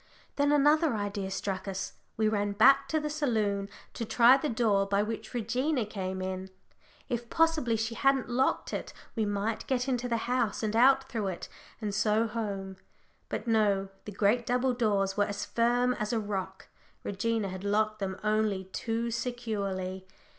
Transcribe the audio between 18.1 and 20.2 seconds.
only too securely!